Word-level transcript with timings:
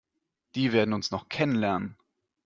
Die 0.55 0.73
werden 0.73 0.95
uns 0.95 1.11
noch 1.11 1.29
kennenlernen! 1.29 1.95